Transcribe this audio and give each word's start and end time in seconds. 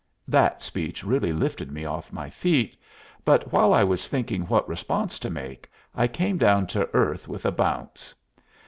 That 0.27 0.63
speech 0.63 1.03
really 1.03 1.31
lifted 1.31 1.71
me 1.71 1.85
off 1.85 2.11
my 2.11 2.27
feet, 2.27 2.75
but 3.23 3.53
while 3.53 3.71
I 3.71 3.83
was 3.83 4.07
thinking 4.07 4.47
what 4.47 4.67
response 4.67 5.19
to 5.19 5.29
make, 5.29 5.69
I 5.93 6.07
came 6.07 6.39
down 6.39 6.65
to 6.73 6.89
earth 6.95 7.27
with 7.27 7.45
a 7.45 7.51
bounce. 7.51 8.15